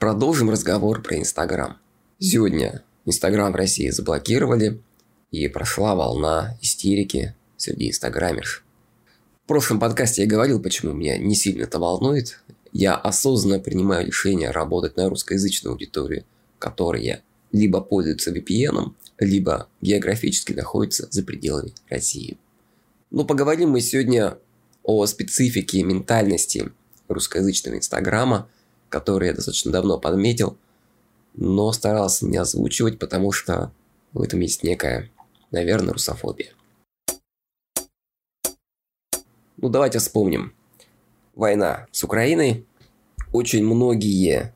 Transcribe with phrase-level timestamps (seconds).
[0.00, 1.76] Продолжим разговор про Инстаграм.
[2.18, 4.80] Сегодня Инстаграм в России заблокировали,
[5.30, 8.64] и прошла волна истерики среди инстаграмерш.
[9.44, 12.40] В прошлом подкасте я говорил, почему меня не сильно это волнует.
[12.72, 16.24] Я осознанно принимаю решение работать на русскоязычную аудиторию,
[16.58, 17.22] которая
[17.52, 22.38] либо пользуется VPN, либо географически находится за пределами России.
[23.10, 24.38] Но поговорим мы сегодня
[24.82, 26.72] о специфике ментальности
[27.06, 28.48] русскоязычного Инстаграма–
[28.90, 30.58] который я достаточно давно подметил,
[31.34, 33.72] но старался не озвучивать, потому что
[34.12, 35.10] в этом есть некая,
[35.50, 36.52] наверное, русофобия.
[39.56, 40.52] Ну, давайте вспомним.
[41.34, 42.66] Война с Украиной.
[43.32, 44.52] Очень многие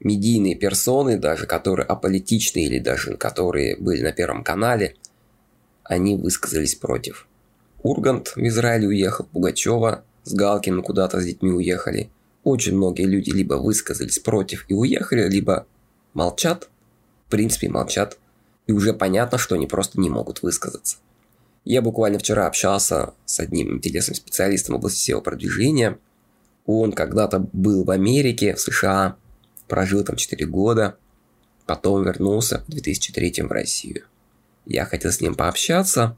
[0.00, 4.96] медийные персоны, даже которые аполитичные или даже которые были на Первом канале,
[5.84, 7.26] они высказались против.
[7.82, 12.10] Ургант в Израиль уехал, Пугачева с Галкиным куда-то с детьми уехали–
[12.44, 15.66] очень многие люди либо высказались против и уехали, либо
[16.14, 16.68] молчат,
[17.26, 18.18] в принципе молчат,
[18.66, 20.98] и уже понятно, что они просто не могут высказаться.
[21.64, 25.98] Я буквально вчера общался с одним интересным специалистом в области SEO-продвижения.
[26.64, 29.16] Он когда-то был в Америке, в США,
[29.68, 30.96] прожил там 4 года,
[31.66, 34.04] потом вернулся в 2003 в Россию.
[34.66, 36.16] Я хотел с ним пообщаться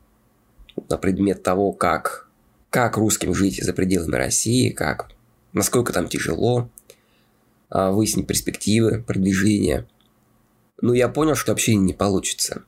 [0.88, 2.28] на предмет того, как,
[2.70, 5.10] как русским жить за пределами России, как
[5.52, 6.68] насколько там тяжело,
[7.68, 9.86] а, выяснить перспективы продвижения.
[10.80, 12.64] Но я понял, что общение не получится.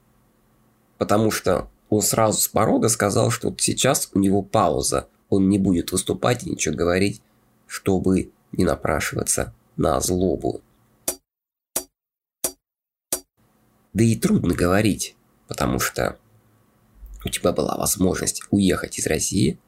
[0.99, 5.09] Потому что он сразу с порога сказал, что вот сейчас у него пауза.
[5.29, 7.21] Он не будет выступать и ничего говорить,
[7.67, 10.61] чтобы не напрашиваться на злобу.
[13.93, 16.19] Да и трудно говорить, потому что
[17.25, 19.59] у тебя была возможность уехать из России.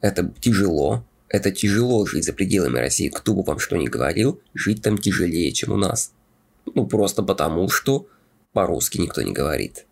[0.00, 3.08] Это тяжело, это тяжело жить за пределами России.
[3.08, 6.12] Кто бы вам что ни говорил, жить там тяжелее, чем у нас.
[6.66, 8.06] Ну, просто потому, что
[8.52, 9.86] по-русски никто не говорит.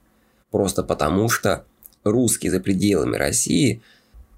[0.50, 1.64] Просто потому, что
[2.05, 3.83] русские за пределами России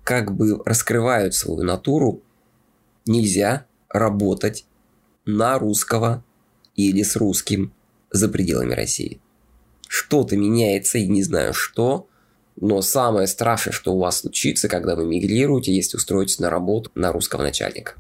[0.04, 2.22] как бы раскрывают свою натуру.
[3.04, 4.64] Нельзя работать
[5.24, 6.22] на русского
[6.76, 7.72] или с русским
[8.12, 9.20] за пределами России.
[9.88, 12.06] Что-то меняется, и не знаю что,
[12.56, 17.12] но самое страшное, что у вас случится, когда вы мигрируете, если устроитесь на работу на
[17.12, 17.94] русского начальника.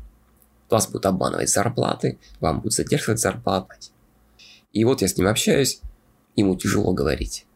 [0.70, 3.76] Вас будут обманывать зарплаты, вам будут задерживать зарплаты.
[4.72, 5.80] И вот я с ним общаюсь,
[6.36, 7.46] ему тяжело говорить.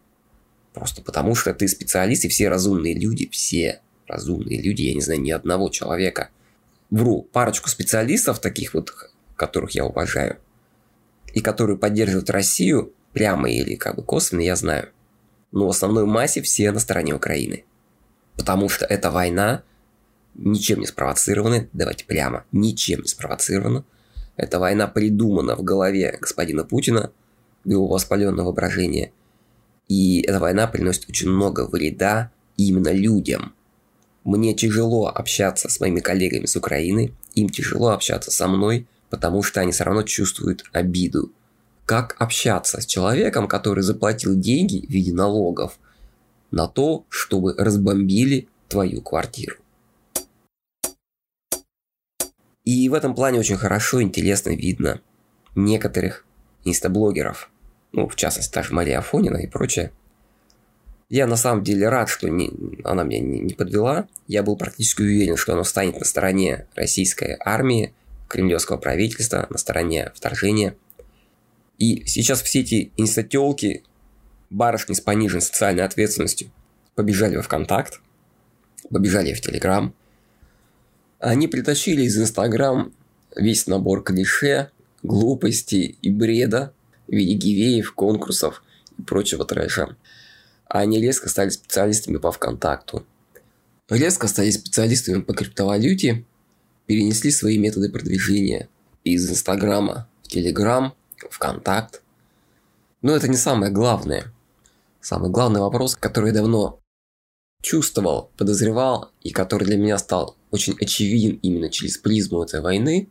[0.75, 5.21] Просто потому, что ты специалист, и все разумные люди, все разумные люди, я не знаю
[5.21, 6.31] ни одного человека.
[6.91, 8.93] Вру, парочку специалистов таких вот,
[9.37, 10.39] которых я уважаю,
[11.33, 14.91] и которые поддерживают Россию прямо или как бы косвенно, я знаю
[15.57, 17.65] но в основной массе все на стороне Украины.
[18.37, 19.63] Потому что эта война
[20.35, 23.83] ничем не спровоцирована, давайте прямо, ничем не спровоцирована.
[24.37, 27.11] Эта война придумана в голове господина Путина,
[27.65, 29.13] его воспаленное воображение.
[29.89, 33.55] И эта война приносит очень много вреда именно людям.
[34.25, 39.63] Мне тяжело общаться с моими коллегами с Украины, им тяжело общаться со мной, потому что
[39.63, 41.33] они все равно чувствуют обиду
[41.87, 45.79] как общаться с человеком, который заплатил деньги в виде налогов
[46.51, 49.57] на то, чтобы разбомбили твою квартиру.
[52.65, 55.01] И в этом плане очень хорошо, интересно видно
[55.55, 56.27] некоторых
[56.65, 57.51] инстаблогеров,
[57.93, 59.93] ну, в частности, та же Мария Афонина и прочее.
[61.09, 62.51] Я на самом деле рад, что не,
[62.83, 64.09] она меня не, не подвела.
[64.27, 67.95] Я был практически уверен, что она станет на стороне российской армии,
[68.27, 70.75] кремлевского правительства, на стороне вторжения–
[71.79, 73.85] и сейчас все эти инстателки,
[74.51, 76.51] барышни с пониженной социальной ответственностью,
[76.95, 78.01] побежали во ВКонтакт,
[78.91, 79.95] побежали в Телеграм.
[81.19, 82.93] Они притащили из Инстаграм
[83.35, 84.71] весь набор клише,
[85.03, 86.73] глупостей и бреда
[87.07, 88.63] в виде гивеев, конкурсов
[88.99, 89.97] и прочего трэша.
[90.67, 93.07] Они резко стали специалистами по ВКонтакту.
[93.89, 96.25] Резко стали специалистами по криптовалюте,
[96.87, 98.69] перенесли свои методы продвижения
[99.05, 100.95] из Инстаграма в Телеграм–
[101.31, 102.03] ВКонтакт.
[103.03, 104.33] Но это не самое главное.
[105.01, 106.81] Самый главный вопрос, который я давно
[107.63, 113.09] чувствовал, подозревал и который для меня стал очень очевиден именно через призму этой войны,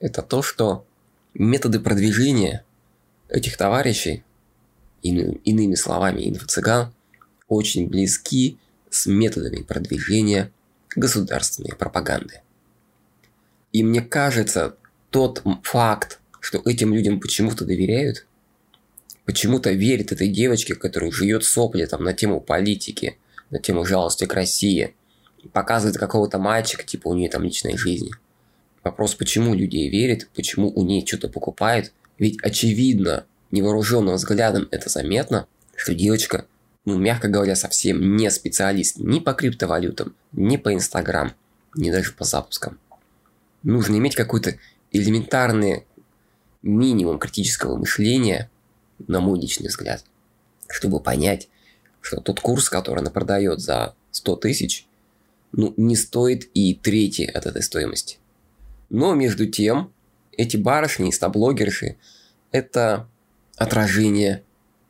[0.00, 0.86] это то, что
[1.34, 2.64] методы продвижения
[3.28, 4.24] этих товарищей,
[5.02, 6.92] иными словами, инфо-цыган,
[7.46, 8.58] очень близки
[8.90, 10.52] с методами продвижения
[10.96, 12.42] государственной пропаганды.
[13.72, 14.76] И мне кажется,
[15.10, 18.26] тот факт, что этим людям почему-то доверяют,
[19.24, 23.18] почему-то верят этой девочке, которая жует сопли там на тему политики,
[23.50, 24.94] на тему жалости к России,
[25.52, 28.10] показывает какого-то мальчика, типа у нее там личной жизни.
[28.84, 31.92] Вопрос, почему люди верят, почему у ней что-то покупают.
[32.18, 35.46] Ведь очевидно, невооруженным взглядом это заметно,
[35.76, 36.46] что девочка,
[36.84, 41.34] ну, мягко говоря, совсем не специалист ни по криптовалютам, ни по Инстаграм,
[41.74, 42.78] ни даже по запускам.
[43.62, 44.56] Нужно иметь какой-то
[44.92, 45.84] элементарный
[46.68, 48.50] минимум критического мышления,
[49.06, 50.04] на мой личный взгляд,
[50.68, 51.48] чтобы понять,
[52.00, 54.86] что тот курс, который она продает за 100 тысяч,
[55.52, 58.18] ну, не стоит и трети от этой стоимости.
[58.90, 59.92] Но между тем,
[60.32, 61.96] эти барышни, инстаблогерши,
[62.50, 63.08] это
[63.56, 64.42] отражение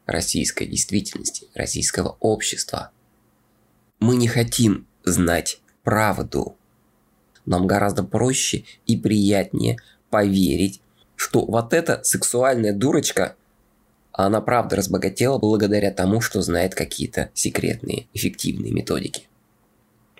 [0.06, 2.90] российской действительности, российского общества.
[4.00, 6.56] Мы не хотим знать правду.
[7.46, 9.78] Нам гораздо проще и приятнее
[10.10, 10.80] поверить,
[11.18, 13.34] что вот эта сексуальная дурочка,
[14.12, 19.28] она правда разбогатела благодаря тому, что знает какие-то секретные, эффективные методики.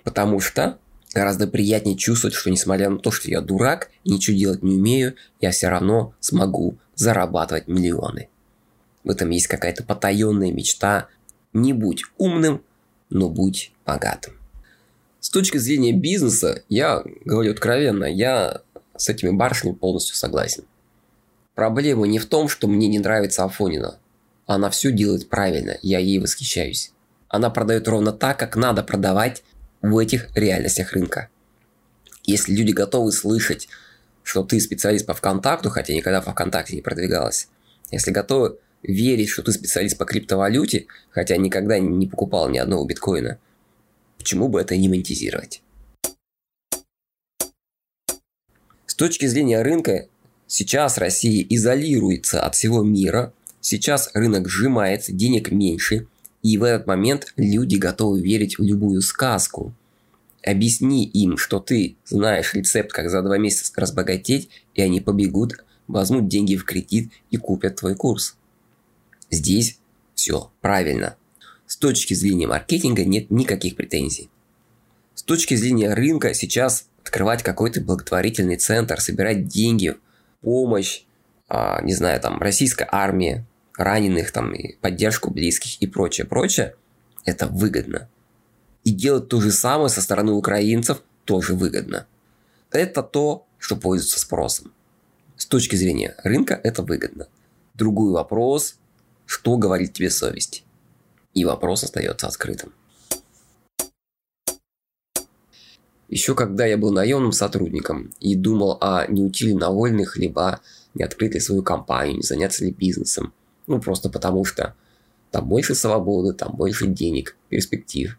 [0.02, 0.78] Потому что
[1.14, 5.14] гораздо приятнее чувствовать, что несмотря на то, что я дурак и ничего делать не умею,
[5.40, 8.28] я все равно смогу зарабатывать миллионы.
[9.04, 11.06] В этом есть какая-то потаенная мечта.
[11.52, 12.62] Не будь умным,
[13.08, 14.34] но будь богатым.
[15.20, 18.62] С точки зрения бизнеса, я говорю откровенно, я
[18.96, 20.64] с этими барышнями полностью согласен.
[21.58, 23.98] Проблема не в том, что мне не нравится Афонина.
[24.46, 26.92] Она все делает правильно, я ей восхищаюсь.
[27.26, 29.42] Она продает ровно так, как надо продавать
[29.82, 31.30] в этих реальностях рынка.
[32.22, 33.68] Если люди готовы слышать,
[34.22, 37.48] что ты специалист по ВКонтакту, хотя никогда по ВКонтакте не продвигалась,
[37.90, 43.36] если готовы верить, что ты специалист по криптовалюте, хотя никогда не покупал ни одного биткоина,
[44.16, 45.60] почему бы это не монетизировать?
[48.86, 50.06] С точки зрения рынка,
[50.48, 56.08] сейчас Россия изолируется от всего мира, сейчас рынок сжимается, денег меньше–
[56.42, 59.74] и в этот момент люди готовы верить в любую сказку.
[60.42, 66.28] Объясни им, что ты знаешь рецепт, как за два месяца разбогатеть, и они побегут, возьмут
[66.28, 68.36] деньги в кредит и купят твой курс.
[69.30, 69.78] Здесь
[70.14, 71.16] все правильно.
[71.66, 74.30] С точки зрения маркетинга нет никаких претензий.
[75.14, 79.96] С точки зрения рынка сейчас открывать какой-то благотворительный центр, собирать деньги,
[80.40, 81.04] помощь,
[81.48, 83.44] а, не знаю, там, российской армии,
[83.76, 86.74] раненых, там, и поддержку близких и прочее, прочее,
[87.24, 88.08] это выгодно.
[88.84, 92.06] И делать то же самое со стороны украинцев тоже выгодно.
[92.70, 94.72] Это то, что пользуется спросом.
[95.36, 97.28] С точки зрения рынка это выгодно.
[97.74, 98.76] Другой вопрос,
[99.24, 100.64] что говорит тебе совесть.
[101.34, 102.72] И вопрос остается открытым.
[106.08, 110.60] Еще когда я был наемным сотрудником и думал о не уйти ли на вольных, либо
[110.94, 113.32] не открыть ли свою компанию, не заняться ли бизнесом,
[113.66, 114.74] ну, просто потому что
[115.30, 118.18] там больше свободы, там больше денег, перспектив.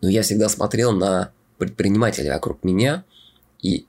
[0.00, 3.04] Но я всегда смотрел на предпринимателей вокруг меня
[3.62, 3.86] и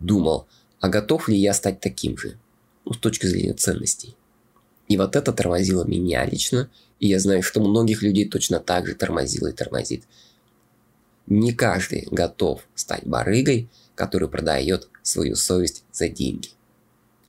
[0.00, 0.48] думал,
[0.80, 2.36] а готов ли я стать таким же?
[2.84, 4.16] Ну, с точки зрения ценностей.
[4.88, 6.68] И вот это тормозило меня лично,
[6.98, 10.04] и я знаю, что многих людей точно так же тормозило и тормозит.
[11.26, 16.48] Не каждый готов стать барыгой, который продает свою совесть за деньги.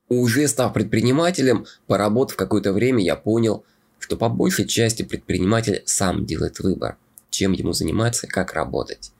[0.09, 3.63] Уже став предпринимателем, поработав какое-то время, я понял,
[3.99, 6.97] что по большей части предприниматель сам делает выбор,
[7.29, 9.11] чем ему заниматься, как работать.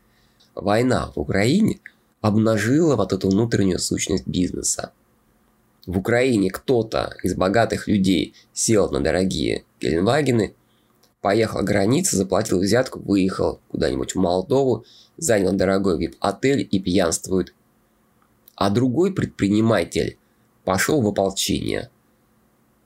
[0.54, 1.80] Война в Украине
[2.22, 4.92] обнажила вот эту внутреннюю сущность бизнеса.
[5.86, 10.54] В Украине кто-то из богатых людей сел на дорогие Геленвагены,
[11.26, 14.86] поехал к границе, заплатил взятку, выехал куда-нибудь в Молдову,
[15.18, 17.56] занял дорогой вип-отель и пьянствует.
[18.54, 20.20] А другой предприниматель
[20.66, 21.90] пошел в ополчение.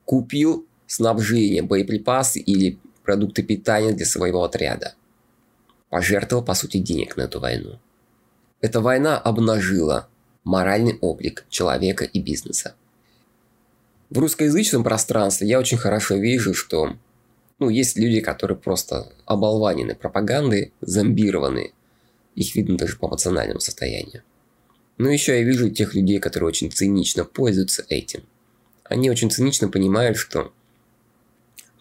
[0.05, 4.95] Купил снабжение, боеприпасы или продукты питания для своего отряда.
[5.89, 7.77] Пожертвовал, по сути, денег на эту войну.
[8.61, 10.07] Эта война обнажила
[10.45, 12.73] моральный облик человека и бизнеса.
[14.09, 16.95] В русскоязычном пространстве я очень хорошо вижу, что
[17.59, 21.73] ну, есть люди, которые просто оболванены пропагандой, зомбированы.
[22.35, 24.23] Их видно даже по эмоциональному состоянию.
[24.97, 28.23] Но еще я вижу тех людей, которые очень цинично пользуются этим.
[28.85, 30.53] Они очень цинично понимают, что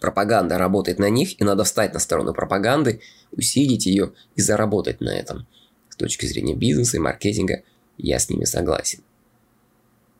[0.01, 5.11] пропаганда работает на них, и надо встать на сторону пропаганды, усилить ее и заработать на
[5.11, 5.47] этом.
[5.91, 7.63] С точки зрения бизнеса и маркетинга
[7.97, 9.01] я с ними согласен.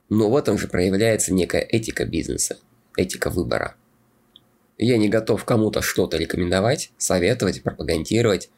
[0.09, 2.59] Но в этом же проявляется некая этика бизнеса,
[2.97, 3.77] этика выбора.
[4.79, 8.51] Я не готов кому-то что-то рекомендовать, советовать, пропагандировать,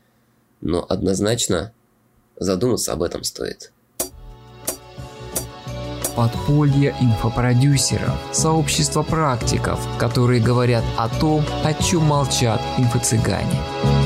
[0.61, 1.73] но однозначно
[2.37, 3.73] задуматься об этом стоит
[6.21, 14.00] подполье инфопродюсеров, сообщество практиков, которые говорят о том, о чем молчат инфо-цыгане.